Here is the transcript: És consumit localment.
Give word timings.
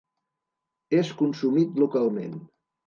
És 1.01 1.13
consumit 1.21 1.81
localment. 1.87 2.37